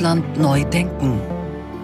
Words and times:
Deutschland 0.00 0.38
neu 0.38 0.64
denken 0.64 1.20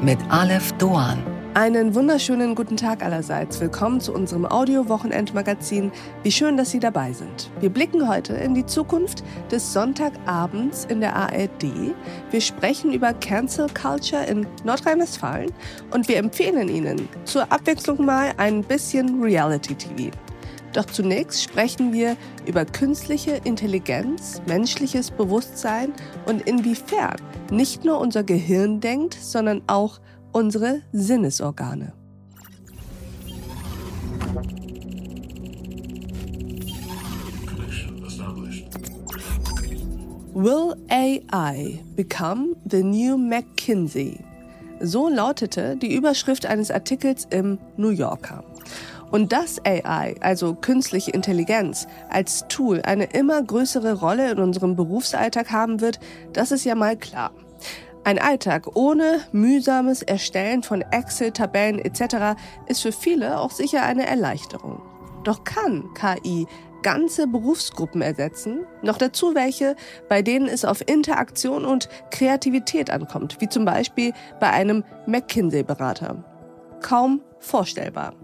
mit 0.00 0.16
Aleph 0.30 0.72
Doan. 0.78 1.22
Einen 1.52 1.94
wunderschönen 1.94 2.54
guten 2.54 2.78
Tag 2.78 3.04
allerseits. 3.04 3.60
Willkommen 3.60 4.00
zu 4.00 4.14
unserem 4.14 4.46
Audio-Wochenendmagazin. 4.46 5.92
Wie 6.22 6.32
schön, 6.32 6.56
dass 6.56 6.70
Sie 6.70 6.80
dabei 6.80 7.12
sind. 7.12 7.50
Wir 7.60 7.68
blicken 7.68 8.08
heute 8.08 8.32
in 8.32 8.54
die 8.54 8.64
Zukunft 8.64 9.22
des 9.50 9.70
Sonntagabends 9.70 10.86
in 10.86 11.00
der 11.00 11.14
ARD. 11.14 11.94
Wir 12.30 12.40
sprechen 12.40 12.94
über 12.94 13.12
Cancel 13.12 13.66
Culture 13.78 14.24
in 14.24 14.46
Nordrhein-Westfalen 14.64 15.52
und 15.90 16.08
wir 16.08 16.16
empfehlen 16.16 16.70
Ihnen 16.70 17.10
zur 17.26 17.52
Abwechslung 17.52 18.02
mal 18.02 18.32
ein 18.38 18.62
bisschen 18.62 19.22
Reality 19.22 19.74
TV. 19.74 20.10
Doch 20.76 20.84
zunächst 20.84 21.42
sprechen 21.42 21.94
wir 21.94 22.18
über 22.44 22.66
künstliche 22.66 23.40
Intelligenz, 23.44 24.42
menschliches 24.46 25.10
Bewusstsein 25.10 25.94
und 26.26 26.42
inwiefern 26.42 27.16
nicht 27.50 27.86
nur 27.86 27.98
unser 27.98 28.22
Gehirn 28.22 28.80
denkt, 28.80 29.14
sondern 29.14 29.62
auch 29.68 30.00
unsere 30.32 30.82
Sinnesorgane. 30.92 31.94
Will 40.34 40.74
AI 40.90 41.82
become 41.96 42.54
the 42.70 42.82
new 42.82 43.16
McKinsey? 43.16 44.18
So 44.80 45.08
lautete 45.08 45.78
die 45.78 45.94
Überschrift 45.94 46.44
eines 46.44 46.70
Artikels 46.70 47.26
im 47.30 47.58
New 47.78 47.88
Yorker. 47.88 48.44
Und 49.10 49.32
dass 49.32 49.64
AI, 49.64 50.14
also 50.20 50.54
künstliche 50.54 51.10
Intelligenz, 51.10 51.86
als 52.10 52.46
Tool 52.48 52.82
eine 52.82 53.04
immer 53.04 53.42
größere 53.42 54.00
Rolle 54.00 54.32
in 54.32 54.38
unserem 54.38 54.76
Berufsalltag 54.76 55.50
haben 55.52 55.80
wird, 55.80 56.00
das 56.32 56.50
ist 56.50 56.64
ja 56.64 56.74
mal 56.74 56.96
klar. 56.96 57.32
Ein 58.04 58.20
Alltag 58.20 58.76
ohne 58.76 59.20
mühsames 59.32 60.02
Erstellen 60.02 60.62
von 60.62 60.82
Excel, 60.82 61.32
Tabellen 61.32 61.80
etc. 61.80 62.38
ist 62.66 62.82
für 62.82 62.92
viele 62.92 63.40
auch 63.40 63.50
sicher 63.50 63.82
eine 63.82 64.06
Erleichterung. 64.06 64.80
Doch 65.24 65.42
kann 65.42 65.92
KI 65.94 66.46
ganze 66.82 67.26
Berufsgruppen 67.26 68.00
ersetzen, 68.00 68.64
noch 68.80 68.96
dazu 68.96 69.34
welche, 69.34 69.74
bei 70.08 70.22
denen 70.22 70.46
es 70.46 70.64
auf 70.64 70.88
Interaktion 70.88 71.64
und 71.64 71.88
Kreativität 72.12 72.90
ankommt, 72.90 73.40
wie 73.40 73.48
zum 73.48 73.64
Beispiel 73.64 74.12
bei 74.38 74.50
einem 74.50 74.84
McKinsey-Berater. 75.06 76.22
Kaum 76.80 77.22
vorstellbar. 77.40 78.14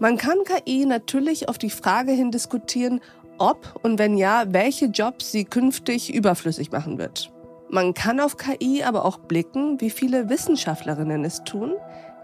Man 0.00 0.16
kann 0.16 0.38
KI 0.44 0.86
natürlich 0.86 1.48
auf 1.48 1.58
die 1.58 1.70
Frage 1.70 2.12
hin 2.12 2.30
diskutieren, 2.30 3.00
ob 3.38 3.80
und 3.82 3.98
wenn 3.98 4.16
ja, 4.16 4.44
welche 4.48 4.86
Jobs 4.86 5.32
sie 5.32 5.44
künftig 5.44 6.14
überflüssig 6.14 6.70
machen 6.70 6.98
wird. 6.98 7.32
Man 7.70 7.94
kann 7.94 8.20
auf 8.20 8.36
KI 8.36 8.82
aber 8.82 9.04
auch 9.04 9.18
blicken, 9.18 9.80
wie 9.80 9.90
viele 9.90 10.28
Wissenschaftlerinnen 10.28 11.24
es 11.24 11.44
tun, 11.44 11.74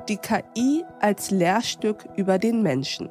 die 0.09 0.17
KI 0.17 0.85
als 1.01 1.31
Lehrstück 1.31 2.07
über 2.17 2.39
den 2.39 2.63
Menschen. 2.63 3.09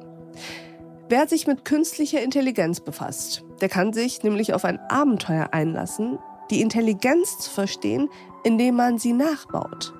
Wer 1.08 1.28
sich 1.28 1.46
mit 1.46 1.64
künstlicher 1.64 2.22
Intelligenz 2.22 2.80
befasst, 2.80 3.44
der 3.60 3.68
kann 3.68 3.92
sich 3.92 4.22
nämlich 4.22 4.54
auf 4.54 4.64
ein 4.64 4.80
Abenteuer 4.88 5.48
einlassen, 5.52 6.18
die 6.50 6.60
Intelligenz 6.60 7.38
zu 7.38 7.50
verstehen, 7.50 8.08
indem 8.42 8.76
man 8.76 8.98
sie 8.98 9.12
nachbaut. 9.12 9.94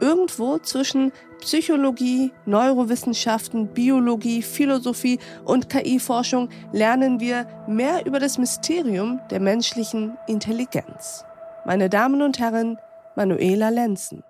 Irgendwo 0.00 0.58
zwischen 0.58 1.12
Psychologie, 1.40 2.32
Neurowissenschaften, 2.44 3.68
Biologie, 3.68 4.42
Philosophie 4.42 5.18
und 5.44 5.68
KI-Forschung 5.68 6.48
lernen 6.72 7.20
wir 7.20 7.46
mehr 7.68 8.04
über 8.06 8.18
das 8.18 8.38
Mysterium 8.38 9.20
der 9.30 9.40
menschlichen 9.40 10.16
Intelligenz 10.26 11.24
meine 11.66 11.90
Damen 11.90 12.22
und 12.22 12.38
Herren, 12.38 12.78
Manuela 13.16 13.70
Lenzen. 13.70 14.22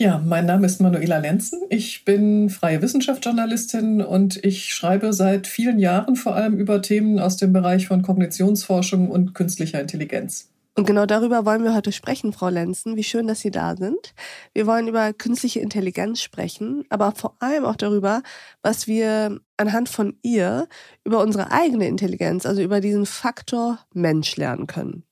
Ja, 0.00 0.22
mein 0.24 0.46
Name 0.46 0.64
ist 0.66 0.80
Manuela 0.80 1.18
Lenzen. 1.18 1.60
Ich 1.68 2.04
bin 2.04 2.48
freie 2.48 2.80
Wissenschaftsjournalistin 2.80 4.00
und 4.00 4.42
ich 4.44 4.72
schreibe 4.72 5.12
seit 5.12 5.46
vielen 5.46 5.78
Jahren 5.78 6.16
vor 6.16 6.36
allem 6.36 6.56
über 6.56 6.80
Themen 6.80 7.18
aus 7.18 7.36
dem 7.36 7.52
Bereich 7.52 7.86
von 7.86 8.02
Kognitionsforschung 8.02 9.10
und 9.10 9.34
künstlicher 9.34 9.80
Intelligenz. 9.80 10.48
Und 10.78 10.84
genau 10.86 11.06
darüber 11.06 11.44
wollen 11.44 11.64
wir 11.64 11.74
heute 11.74 11.90
sprechen, 11.90 12.32
Frau 12.32 12.50
Lenzen. 12.50 12.94
Wie 12.94 13.02
schön, 13.02 13.26
dass 13.26 13.40
Sie 13.40 13.50
da 13.50 13.74
sind. 13.74 14.14
Wir 14.54 14.64
wollen 14.68 14.86
über 14.86 15.12
künstliche 15.12 15.58
Intelligenz 15.58 16.22
sprechen, 16.22 16.84
aber 16.88 17.10
vor 17.16 17.34
allem 17.40 17.64
auch 17.64 17.74
darüber, 17.74 18.22
was 18.62 18.86
wir 18.86 19.40
anhand 19.56 19.88
von 19.88 20.16
ihr 20.22 20.68
über 21.02 21.20
unsere 21.20 21.50
eigene 21.50 21.88
Intelligenz, 21.88 22.46
also 22.46 22.62
über 22.62 22.80
diesen 22.80 23.06
Faktor 23.06 23.80
Mensch 23.92 24.36
lernen 24.36 24.68
können. 24.68 25.07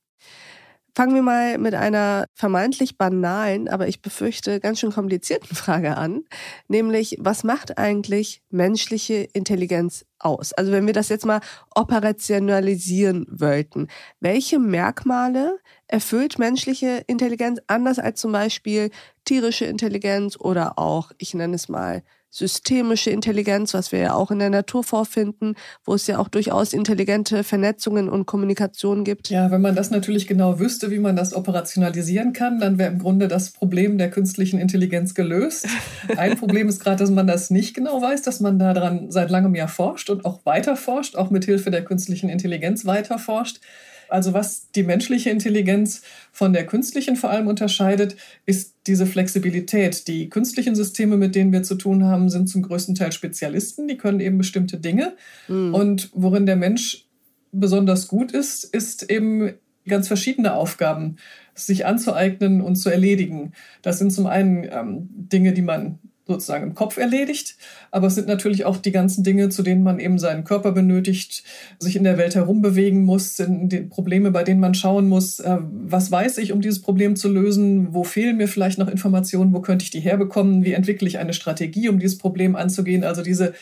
Fangen 0.97 1.13
wir 1.13 1.21
mal 1.21 1.59
mit 1.59 1.75
einer 1.75 2.25
vermeintlich 2.33 2.97
banalen, 2.97 3.67
aber 3.67 3.87
ich 3.87 4.01
befürchte 4.01 4.59
ganz 4.59 4.79
schön 4.79 4.91
komplizierten 4.91 5.55
Frage 5.55 5.95
an, 5.95 6.23
nämlich 6.69 7.17
was 7.19 7.43
macht 7.43 7.77
eigentlich 7.77 8.41
menschliche 8.49 9.27
Intelligenz 9.33 10.05
aus? 10.17 10.53
Also 10.53 10.71
wenn 10.71 10.87
wir 10.87 10.93
das 10.93 11.09
jetzt 11.09 11.27
mal 11.27 11.41
operationalisieren 11.75 13.27
wollten, 13.29 13.89
welche 14.21 14.57
Merkmale 14.57 15.59
erfüllt 15.87 16.39
menschliche 16.39 17.03
Intelligenz 17.05 17.59
anders 17.67 17.99
als 17.99 18.19
zum 18.19 18.31
Beispiel 18.31 18.89
tierische 19.23 19.65
Intelligenz 19.65 20.35
oder 20.39 20.79
auch, 20.79 21.11
ich 21.19 21.35
nenne 21.35 21.53
es 21.53 21.69
mal, 21.69 22.01
systemische 22.29 23.09
Intelligenz, 23.09 23.73
was 23.73 23.91
wir 23.91 23.99
ja 23.99 24.13
auch 24.13 24.31
in 24.31 24.39
der 24.39 24.49
Natur 24.49 24.83
vorfinden, 24.83 25.55
wo 25.85 25.93
es 25.93 26.07
ja 26.07 26.19
auch 26.19 26.27
durchaus 26.27 26.73
intelligente 26.73 27.43
Vernetzungen 27.43 28.09
und 28.09 28.25
Kommunikation 28.25 29.03
gibt. 29.03 29.29
Ja, 29.29 29.49
wenn 29.51 29.61
man 29.61 29.75
das 29.75 29.91
natürlich 29.91 30.27
genau 30.27 30.59
wüsste, 30.59 30.91
wie 30.91 30.99
man 30.99 31.15
das 31.15 31.33
operationalisieren 31.33 32.33
kann, 32.33 32.59
dann 32.59 32.77
wäre 32.77 32.91
im 32.91 32.99
Grunde 32.99 33.27
das 33.27 33.51
Problem 33.51 33.97
der 33.97 34.11
künstlichen 34.11 34.59
Intelligenz 34.59 35.15
gelöst. 35.15 35.67
Ein 36.17 36.37
Problem 36.37 36.67
ist 36.67 36.81
gerade, 36.81 36.97
dass 36.97 37.11
man 37.11 37.27
das 37.27 37.49
nicht 37.49 37.73
genau 37.73 38.01
weiß, 38.01 38.21
dass 38.21 38.39
man 38.39 38.59
daran 38.59 39.09
seit 39.11 39.29
langem 39.29 39.55
ja 39.55 39.67
forscht 39.67 40.09
und 40.09 40.25
auch 40.25 40.45
weiter 40.45 40.75
forscht, 40.75 41.15
auch 41.15 41.29
mit 41.29 41.45
Hilfe 41.45 41.71
der 41.71 41.83
künstlichen 41.83 42.29
Intelligenz 42.29 42.85
weiter 42.85 43.19
forscht. 43.19 43.59
Also 44.09 44.33
was 44.33 44.71
die 44.71 44.83
menschliche 44.83 45.29
Intelligenz 45.29 46.01
von 46.31 46.53
der 46.53 46.65
künstlichen 46.65 47.15
vor 47.15 47.29
allem 47.29 47.47
unterscheidet, 47.47 48.15
ist 48.45 48.75
diese 48.87 49.05
Flexibilität. 49.05 50.07
Die 50.07 50.29
künstlichen 50.29 50.75
Systeme, 50.75 51.17
mit 51.17 51.35
denen 51.35 51.51
wir 51.51 51.63
zu 51.63 51.75
tun 51.75 52.05
haben, 52.05 52.29
sind 52.29 52.47
zum 52.47 52.61
größten 52.61 52.95
Teil 52.95 53.11
Spezialisten, 53.11 53.87
die 53.87 53.97
können 53.97 54.19
eben 54.19 54.37
bestimmte 54.37 54.77
Dinge. 54.77 55.15
Mhm. 55.47 55.73
Und 55.73 56.09
worin 56.13 56.45
der 56.45 56.55
Mensch 56.55 57.05
besonders 57.51 58.07
gut 58.07 58.31
ist, 58.31 58.63
ist 58.63 59.09
eben 59.09 59.53
ganz 59.87 60.07
verschiedene 60.07 60.53
Aufgaben 60.53 61.17
sich 61.55 61.85
anzueignen 61.85 62.61
und 62.61 62.75
zu 62.75 62.89
erledigen. 62.89 63.53
Das 63.81 63.99
sind 63.99 64.11
zum 64.11 64.27
einen 64.27 64.67
ähm, 64.69 65.09
Dinge, 65.09 65.53
die 65.53 65.61
man 65.61 65.99
sozusagen 66.27 66.63
im 66.63 66.75
Kopf 66.75 66.97
erledigt. 66.97 67.55
Aber 67.91 68.07
es 68.07 68.15
sind 68.15 68.27
natürlich 68.27 68.65
auch 68.65 68.77
die 68.77 68.91
ganzen 68.91 69.23
Dinge, 69.23 69.49
zu 69.49 69.63
denen 69.63 69.83
man 69.83 69.99
eben 69.99 70.19
seinen 70.19 70.43
Körper 70.43 70.71
benötigt, 70.71 71.43
sich 71.79 71.95
in 71.95 72.03
der 72.03 72.17
Welt 72.17 72.35
herumbewegen 72.35 73.03
muss, 73.03 73.37
sind 73.37 73.89
Probleme, 73.89 74.31
bei 74.31 74.43
denen 74.43 74.59
man 74.59 74.73
schauen 74.73 75.07
muss, 75.07 75.39
äh, 75.39 75.57
was 75.61 76.11
weiß 76.11 76.37
ich, 76.39 76.51
um 76.51 76.61
dieses 76.61 76.81
Problem 76.81 77.15
zu 77.15 77.29
lösen, 77.29 77.93
wo 77.93 78.03
fehlen 78.03 78.37
mir 78.37 78.47
vielleicht 78.47 78.77
noch 78.77 78.89
Informationen, 78.89 79.53
wo 79.53 79.61
könnte 79.61 79.83
ich 79.83 79.91
die 79.91 79.99
herbekommen, 79.99 80.63
wie 80.63 80.73
entwickle 80.73 81.07
ich 81.07 81.17
eine 81.17 81.33
Strategie, 81.33 81.89
um 81.89 81.99
dieses 81.99 82.17
Problem 82.17 82.55
anzugehen. 82.55 83.03
Also 83.03 83.21
diese 83.21 83.53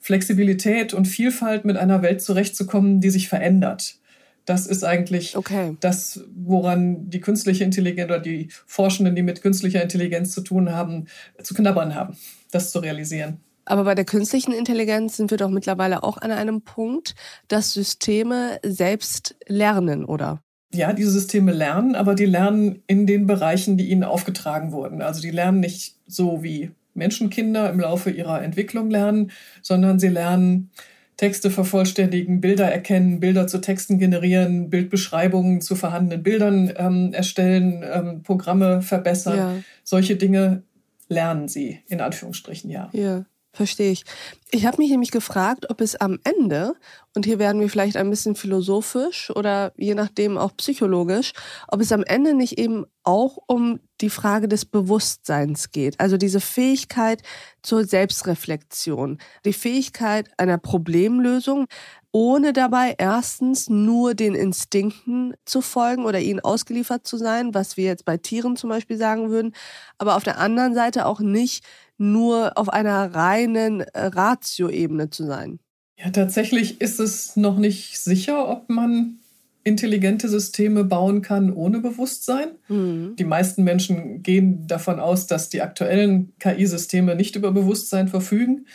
Flexibilität 0.00 0.94
und 0.94 1.06
Vielfalt 1.06 1.64
mit 1.64 1.76
einer 1.76 2.02
Welt 2.02 2.22
zurechtzukommen, 2.22 3.00
die 3.00 3.10
sich 3.10 3.28
verändert. 3.28 3.96
Das 4.46 4.66
ist 4.66 4.84
eigentlich 4.84 5.36
okay. 5.36 5.76
das, 5.80 6.24
woran 6.34 7.10
die 7.10 7.20
künstliche 7.20 7.64
Intelligenz 7.64 8.08
oder 8.08 8.20
die 8.20 8.48
Forschenden, 8.66 9.16
die 9.16 9.22
mit 9.22 9.42
künstlicher 9.42 9.82
Intelligenz 9.82 10.32
zu 10.32 10.40
tun 10.40 10.72
haben, 10.72 11.08
zu 11.42 11.52
knabbern 11.52 11.94
haben, 11.94 12.16
das 12.52 12.70
zu 12.70 12.78
realisieren. 12.78 13.40
Aber 13.64 13.82
bei 13.82 13.96
der 13.96 14.04
künstlichen 14.04 14.52
Intelligenz 14.52 15.16
sind 15.16 15.32
wir 15.32 15.38
doch 15.38 15.50
mittlerweile 15.50 16.04
auch 16.04 16.18
an 16.18 16.30
einem 16.30 16.62
Punkt, 16.62 17.16
dass 17.48 17.72
Systeme 17.72 18.60
selbst 18.64 19.34
lernen, 19.48 20.04
oder? 20.04 20.40
Ja, 20.72 20.92
diese 20.92 21.10
Systeme 21.10 21.52
lernen, 21.52 21.96
aber 21.96 22.14
die 22.14 22.26
lernen 22.26 22.82
in 22.86 23.06
den 23.06 23.26
Bereichen, 23.26 23.76
die 23.76 23.88
ihnen 23.90 24.04
aufgetragen 24.04 24.70
wurden. 24.70 25.02
Also 25.02 25.20
die 25.20 25.30
lernen 25.30 25.58
nicht 25.58 25.96
so 26.06 26.44
wie 26.44 26.70
Menschenkinder 26.94 27.70
im 27.70 27.80
Laufe 27.80 28.10
ihrer 28.10 28.42
Entwicklung 28.42 28.90
lernen, 28.90 29.32
sondern 29.62 29.98
sie 29.98 30.08
lernen 30.08 30.70
Texte 31.16 31.50
vervollständigen, 31.50 32.40
Bilder 32.40 32.70
erkennen, 32.70 33.20
Bilder 33.20 33.46
zu 33.46 33.58
Texten 33.58 33.98
generieren, 33.98 34.68
Bildbeschreibungen 34.68 35.60
zu 35.60 35.74
vorhandenen 35.74 36.22
Bildern 36.22 36.72
ähm, 36.76 37.12
erstellen, 37.14 37.82
ähm, 37.90 38.22
Programme 38.22 38.82
verbessern. 38.82 39.36
Ja. 39.38 39.54
Solche 39.82 40.16
Dinge 40.16 40.62
lernen 41.08 41.48
sie, 41.48 41.80
in 41.88 42.00
Anführungsstrichen, 42.00 42.70
ja. 42.70 42.90
Ja. 42.92 43.24
Verstehe 43.56 43.90
ich. 43.90 44.04
Ich 44.52 44.64
habe 44.64 44.76
mich 44.78 44.90
nämlich 44.90 45.10
gefragt, 45.10 45.70
ob 45.70 45.80
es 45.80 45.96
am 45.96 46.20
Ende, 46.22 46.76
und 47.16 47.26
hier 47.26 47.40
werden 47.40 47.60
wir 47.60 47.68
vielleicht 47.68 47.96
ein 47.96 48.10
bisschen 48.10 48.36
philosophisch 48.36 49.30
oder 49.34 49.72
je 49.76 49.94
nachdem 49.96 50.38
auch 50.38 50.56
psychologisch, 50.56 51.32
ob 51.66 51.80
es 51.80 51.90
am 51.90 52.04
Ende 52.04 52.32
nicht 52.32 52.56
eben 52.56 52.84
auch 53.02 53.38
um 53.48 53.80
die 54.00 54.10
Frage 54.10 54.46
des 54.46 54.64
Bewusstseins 54.64 55.72
geht. 55.72 55.98
Also 55.98 56.16
diese 56.16 56.40
Fähigkeit 56.40 57.22
zur 57.62 57.84
Selbstreflexion, 57.84 59.18
die 59.44 59.52
Fähigkeit 59.52 60.28
einer 60.36 60.58
Problemlösung, 60.58 61.66
ohne 62.12 62.52
dabei 62.52 62.94
erstens 62.98 63.68
nur 63.68 64.14
den 64.14 64.34
Instinkten 64.34 65.34
zu 65.44 65.60
folgen 65.60 66.04
oder 66.04 66.20
ihnen 66.20 66.40
ausgeliefert 66.40 67.04
zu 67.04 67.16
sein, 67.16 67.52
was 67.52 67.76
wir 67.76 67.84
jetzt 67.84 68.04
bei 68.04 68.16
Tieren 68.16 68.56
zum 68.56 68.70
Beispiel 68.70 68.96
sagen 68.96 69.28
würden, 69.30 69.54
aber 69.98 70.16
auf 70.16 70.22
der 70.22 70.38
anderen 70.38 70.74
Seite 70.74 71.06
auch 71.06 71.20
nicht 71.20 71.64
nur 71.98 72.52
auf 72.56 72.68
einer 72.68 73.14
reinen 73.14 73.80
äh, 73.80 74.06
Ratio-Ebene 74.36 75.10
zu 75.10 75.24
sein. 75.24 75.58
Ja, 75.98 76.10
tatsächlich 76.10 76.80
ist 76.80 77.00
es 77.00 77.36
noch 77.36 77.58
nicht 77.58 77.98
sicher, 77.98 78.48
ob 78.48 78.68
man 78.68 79.18
intelligente 79.64 80.28
Systeme 80.28 80.84
bauen 80.84 81.22
kann 81.22 81.52
ohne 81.52 81.80
Bewusstsein. 81.80 82.48
Mhm. 82.68 83.16
Die 83.18 83.24
meisten 83.24 83.64
Menschen 83.64 84.22
gehen 84.22 84.66
davon 84.68 85.00
aus, 85.00 85.26
dass 85.26 85.48
die 85.48 85.62
aktuellen 85.62 86.32
KI-Systeme 86.38 87.16
nicht 87.16 87.34
über 87.34 87.50
Bewusstsein 87.50 88.06
verfügen. 88.08 88.66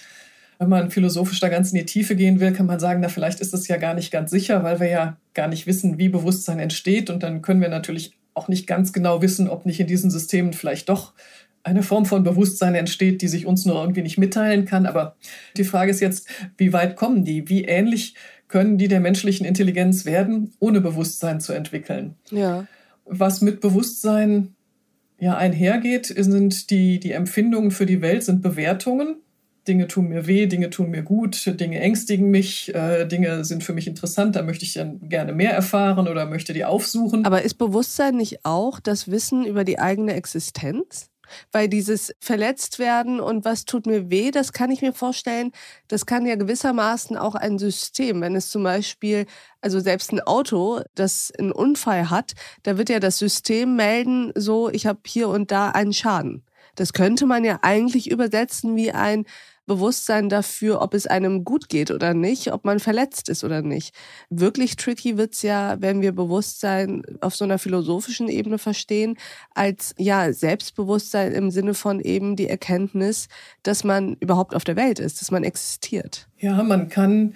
Wenn 0.59 0.69
man 0.69 0.91
philosophisch 0.91 1.39
da 1.39 1.47
ganz 1.47 1.71
in 1.71 1.77
die 1.77 1.85
Tiefe 1.85 2.15
gehen 2.15 2.39
will, 2.39 2.51
kann 2.51 2.65
man 2.65 2.79
sagen, 2.79 2.99
na 2.99 3.07
vielleicht 3.07 3.39
ist 3.39 3.53
es 3.53 3.67
ja 3.67 3.77
gar 3.77 3.93
nicht 3.93 4.11
ganz 4.11 4.31
sicher, 4.31 4.63
weil 4.63 4.79
wir 4.79 4.89
ja 4.89 5.17
gar 5.33 5.47
nicht 5.47 5.65
wissen, 5.65 5.97
wie 5.97 6.09
Bewusstsein 6.09 6.59
entsteht. 6.59 7.09
Und 7.09 7.23
dann 7.23 7.41
können 7.41 7.61
wir 7.61 7.69
natürlich 7.69 8.17
auch 8.33 8.47
nicht 8.47 8.67
ganz 8.67 8.91
genau 8.91 9.21
wissen, 9.21 9.47
ob 9.47 9.65
nicht 9.65 9.79
in 9.79 9.87
diesen 9.87 10.11
Systemen 10.11 10.53
vielleicht 10.53 10.89
doch 10.89 11.13
eine 11.63 11.83
Form 11.83 12.05
von 12.05 12.23
Bewusstsein 12.23 12.75
entsteht, 12.75 13.21
die 13.21 13.27
sich 13.27 13.45
uns 13.45 13.65
nur 13.65 13.79
irgendwie 13.79 14.01
nicht 14.01 14.17
mitteilen 14.17 14.65
kann. 14.65 14.85
Aber 14.85 15.15
die 15.57 15.63
Frage 15.63 15.91
ist 15.91 15.99
jetzt, 15.99 16.27
wie 16.57 16.73
weit 16.73 16.95
kommen 16.95 17.23
die? 17.23 17.49
Wie 17.49 17.65
ähnlich 17.65 18.15
können 18.47 18.77
die 18.77 18.87
der 18.87 18.99
menschlichen 18.99 19.45
Intelligenz 19.45 20.05
werden, 20.05 20.53
ohne 20.59 20.81
Bewusstsein 20.81 21.39
zu 21.39 21.53
entwickeln? 21.53 22.15
Ja. 22.29 22.67
Was 23.05 23.41
mit 23.41 23.61
Bewusstsein 23.61 24.55
ja 25.19 25.37
einhergeht, 25.37 26.07
sind 26.07 26.69
die, 26.69 26.99
die 26.99 27.11
Empfindungen 27.11 27.71
für 27.71 27.85
die 27.85 28.01
Welt, 28.01 28.23
sind 28.23 28.41
Bewertungen. 28.41 29.17
Dinge 29.67 29.87
tun 29.87 30.09
mir 30.09 30.25
weh, 30.25 30.47
Dinge 30.47 30.71
tun 30.71 30.89
mir 30.89 31.03
gut, 31.03 31.59
Dinge 31.59 31.79
ängstigen 31.79 32.31
mich, 32.31 32.73
äh, 32.73 33.05
Dinge 33.05 33.45
sind 33.45 33.63
für 33.63 33.73
mich 33.73 33.85
interessant, 33.85 34.35
da 34.35 34.41
möchte 34.41 34.65
ich 34.65 34.73
dann 34.73 35.07
gerne 35.07 35.33
mehr 35.33 35.53
erfahren 35.53 36.07
oder 36.07 36.25
möchte 36.25 36.53
die 36.53 36.65
aufsuchen. 36.65 37.25
Aber 37.25 37.43
ist 37.43 37.59
Bewusstsein 37.59 38.17
nicht 38.17 38.43
auch 38.43 38.79
das 38.79 39.11
Wissen 39.11 39.45
über 39.45 39.63
die 39.63 39.77
eigene 39.77 40.15
Existenz? 40.15 41.10
Weil 41.51 41.67
dieses 41.67 42.13
Verletztwerden 42.19 43.19
und 43.19 43.45
was 43.45 43.65
tut 43.65 43.85
mir 43.85 44.09
weh, 44.09 44.31
das 44.31 44.53
kann 44.53 44.71
ich 44.71 44.81
mir 44.81 44.93
vorstellen, 44.93 45.51
das 45.87 46.05
kann 46.05 46.25
ja 46.25 46.35
gewissermaßen 46.35 47.17
auch 47.17 47.35
ein 47.35 47.59
System, 47.59 48.21
wenn 48.21 48.35
es 48.35 48.49
zum 48.49 48.63
Beispiel, 48.63 49.25
also 49.61 49.79
selbst 49.79 50.11
ein 50.11 50.21
Auto, 50.21 50.81
das 50.95 51.31
einen 51.37 51.51
Unfall 51.51 52.09
hat, 52.09 52.33
da 52.63 52.77
wird 52.77 52.89
ja 52.89 52.99
das 52.99 53.17
System 53.17 53.75
melden, 53.75 54.31
so, 54.35 54.69
ich 54.69 54.85
habe 54.85 54.99
hier 55.05 55.29
und 55.29 55.51
da 55.51 55.69
einen 55.69 55.93
Schaden. 55.93 56.43
Das 56.75 56.93
könnte 56.93 57.25
man 57.25 57.43
ja 57.43 57.59
eigentlich 57.61 58.09
übersetzen 58.09 58.75
wie 58.75 58.91
ein 58.91 59.25
Bewusstsein 59.65 60.29
dafür, 60.29 60.81
ob 60.81 60.93
es 60.93 61.07
einem 61.07 61.43
gut 61.43 61.69
geht 61.69 61.91
oder 61.91 62.13
nicht, 62.13 62.51
ob 62.51 62.65
man 62.65 62.79
verletzt 62.79 63.29
ist 63.29 63.43
oder 63.43 63.61
nicht. 63.61 63.95
Wirklich 64.29 64.75
tricky 64.75 65.17
wird's 65.17 65.41
ja, 65.41 65.77
wenn 65.79 66.01
wir 66.01 66.11
Bewusstsein 66.11 67.03
auf 67.21 67.35
so 67.35 67.45
einer 67.45 67.59
philosophischen 67.59 68.27
Ebene 68.27 68.57
verstehen, 68.57 69.17
als 69.53 69.93
ja 69.97 70.33
Selbstbewusstsein 70.33 71.31
im 71.31 71.51
Sinne 71.51 71.73
von 71.73 71.99
eben 71.99 72.35
die 72.35 72.47
Erkenntnis, 72.47 73.27
dass 73.63 73.83
man 73.83 74.15
überhaupt 74.19 74.55
auf 74.55 74.63
der 74.63 74.75
Welt 74.75 74.99
ist, 74.99 75.21
dass 75.21 75.31
man 75.31 75.43
existiert. 75.43 76.27
Ja, 76.39 76.61
man 76.63 76.89
kann 76.89 77.33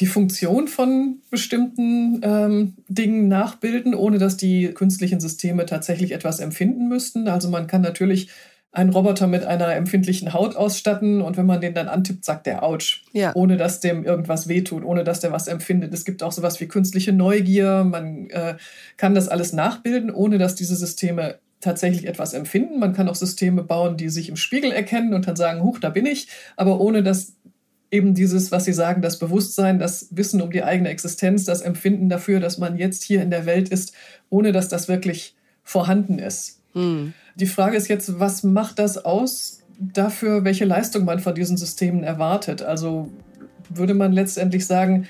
die 0.00 0.06
Funktion 0.06 0.68
von 0.68 1.22
bestimmten 1.30 2.20
ähm, 2.22 2.74
Dingen 2.88 3.28
nachbilden, 3.28 3.94
ohne 3.94 4.18
dass 4.18 4.36
die 4.36 4.68
künstlichen 4.68 5.20
Systeme 5.20 5.64
tatsächlich 5.64 6.12
etwas 6.12 6.40
empfinden 6.40 6.88
müssten. 6.88 7.28
Also 7.28 7.48
man 7.48 7.66
kann 7.66 7.80
natürlich 7.80 8.28
einen 8.76 8.90
Roboter 8.90 9.26
mit 9.26 9.42
einer 9.42 9.74
empfindlichen 9.74 10.34
Haut 10.34 10.54
ausstatten 10.54 11.22
und 11.22 11.38
wenn 11.38 11.46
man 11.46 11.62
den 11.62 11.72
dann 11.72 11.88
antippt, 11.88 12.26
sagt 12.26 12.44
der 12.44 12.62
Autsch, 12.62 13.04
ja. 13.12 13.32
ohne 13.34 13.56
dass 13.56 13.80
dem 13.80 14.04
irgendwas 14.04 14.48
wehtut, 14.48 14.84
ohne 14.84 15.02
dass 15.02 15.20
der 15.20 15.32
was 15.32 15.48
empfindet. 15.48 15.94
Es 15.94 16.04
gibt 16.04 16.22
auch 16.22 16.30
sowas 16.30 16.60
wie 16.60 16.68
künstliche 16.68 17.14
Neugier. 17.14 17.84
Man 17.84 18.28
äh, 18.28 18.56
kann 18.98 19.14
das 19.14 19.28
alles 19.28 19.54
nachbilden, 19.54 20.10
ohne 20.10 20.36
dass 20.36 20.56
diese 20.56 20.76
Systeme 20.76 21.38
tatsächlich 21.60 22.06
etwas 22.06 22.34
empfinden. 22.34 22.78
Man 22.78 22.92
kann 22.92 23.08
auch 23.08 23.14
Systeme 23.14 23.62
bauen, 23.62 23.96
die 23.96 24.10
sich 24.10 24.28
im 24.28 24.36
Spiegel 24.36 24.72
erkennen 24.72 25.14
und 25.14 25.26
dann 25.26 25.36
sagen, 25.36 25.62
huch, 25.62 25.78
da 25.78 25.88
bin 25.88 26.04
ich, 26.04 26.28
aber 26.58 26.78
ohne 26.78 27.02
dass 27.02 27.32
eben 27.90 28.12
dieses, 28.12 28.52
was 28.52 28.66
Sie 28.66 28.74
sagen, 28.74 29.00
das 29.00 29.18
Bewusstsein, 29.18 29.78
das 29.78 30.08
Wissen 30.10 30.42
um 30.42 30.50
die 30.50 30.62
eigene 30.62 30.90
Existenz, 30.90 31.46
das 31.46 31.62
Empfinden 31.62 32.10
dafür, 32.10 32.40
dass 32.40 32.58
man 32.58 32.76
jetzt 32.76 33.04
hier 33.04 33.22
in 33.22 33.30
der 33.30 33.46
Welt 33.46 33.70
ist, 33.70 33.94
ohne 34.28 34.52
dass 34.52 34.68
das 34.68 34.86
wirklich 34.86 35.34
vorhanden 35.62 36.18
ist. 36.18 36.60
Hm. 36.74 37.14
Die 37.38 37.46
Frage 37.46 37.76
ist 37.76 37.88
jetzt, 37.88 38.18
was 38.18 38.42
macht 38.44 38.78
das 38.78 39.04
aus 39.04 39.60
dafür, 39.78 40.44
welche 40.44 40.64
Leistung 40.64 41.04
man 41.04 41.18
von 41.18 41.34
diesen 41.34 41.58
Systemen 41.58 42.02
erwartet? 42.02 42.62
Also 42.62 43.10
würde 43.68 43.92
man 43.92 44.12
letztendlich 44.12 44.66
sagen, 44.66 45.06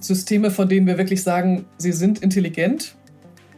Systeme, 0.00 0.50
von 0.50 0.70
denen 0.70 0.86
wir 0.86 0.96
wirklich 0.96 1.22
sagen, 1.22 1.66
sie 1.76 1.92
sind 1.92 2.20
intelligent, 2.20 2.94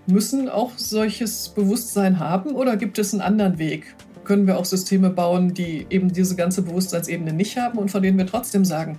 müssen 0.08 0.48
auch 0.48 0.72
solches 0.76 1.50
Bewusstsein 1.50 2.18
haben 2.18 2.50
oder 2.50 2.76
gibt 2.76 2.98
es 2.98 3.12
einen 3.12 3.22
anderen 3.22 3.58
Weg? 3.58 3.94
Können 4.24 4.48
wir 4.48 4.58
auch 4.58 4.64
Systeme 4.64 5.10
bauen, 5.10 5.54
die 5.54 5.86
eben 5.88 6.12
diese 6.12 6.34
ganze 6.34 6.62
Bewusstseinsebene 6.62 7.32
nicht 7.32 7.58
haben 7.58 7.78
und 7.78 7.92
von 7.92 8.02
denen 8.02 8.18
wir 8.18 8.26
trotzdem 8.26 8.64
sagen, 8.64 8.98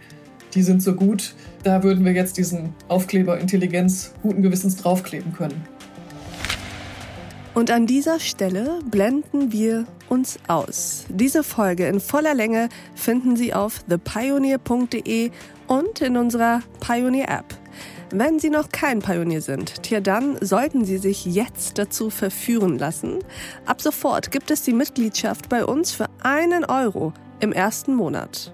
die 0.54 0.64
sind 0.64 0.82
so 0.82 0.94
gut, 0.94 1.36
da 1.64 1.84
würden 1.84 2.06
wir 2.06 2.14
jetzt 2.14 2.38
diesen 2.38 2.74
Aufkleber 2.88 3.40
Intelligenz 3.40 4.14
guten 4.22 4.42
Gewissens 4.42 4.78
draufkleben 4.78 5.34
können. 5.34 5.62
Und 7.54 7.70
an 7.70 7.86
dieser 7.86 8.20
Stelle 8.20 8.80
blenden 8.86 9.52
wir 9.52 9.86
uns 10.08 10.40
aus. 10.48 11.06
Diese 11.10 11.44
Folge 11.44 11.86
in 11.88 12.00
voller 12.00 12.34
Länge 12.34 12.70
finden 12.96 13.36
Sie 13.36 13.54
auf 13.54 13.84
thepioneer.de 13.90 15.32
und 15.68 16.02
in 16.02 16.16
unserer 16.16 16.62
Pioneer 16.80 17.30
App. 17.30 17.62
Wenn 18.14 18.40
Sie 18.40 18.50
noch 18.50 18.70
kein 18.70 19.00
Pionier 19.00 19.42
sind, 19.42 19.84
tja, 19.84 20.02
dann 20.02 20.38
sollten 20.42 20.84
Sie 20.86 20.98
sich 20.98 21.26
jetzt 21.26 21.78
dazu 21.78 22.10
verführen 22.10 22.78
lassen. 22.78 23.20
Ab 23.66 23.82
sofort 23.82 24.32
gibt 24.32 24.52
es 24.52 24.64
die 24.64 24.74
Mitgliedschaft 24.74 25.48
bei 25.48 25.66
uns 25.66 25.92
für 25.94 26.08
einen 26.22 26.66
Euro 26.66 27.14
im 27.40 27.54
ersten 27.54 27.96
Monat. 27.96 28.54